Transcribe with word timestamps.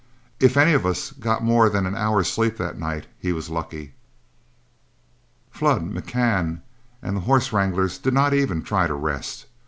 If 0.39 0.57
any 0.57 0.73
of 0.73 0.83
us 0.83 1.11
got 1.11 1.43
more 1.43 1.69
than 1.69 1.85
an 1.85 1.93
hour's 1.95 2.27
sleep 2.27 2.57
that 2.57 2.75
night, 2.79 3.05
he 3.19 3.31
was 3.31 3.51
lucky. 3.51 3.93
Flood, 5.51 5.93
McCann, 5.93 6.61
and 7.03 7.17
the 7.17 7.21
horse 7.29 7.53
wranglers 7.53 7.99
did 7.99 8.15
not 8.15 8.33
even 8.33 8.63
try 8.63 8.87
to 8.87 8.95
rest. 8.95 9.45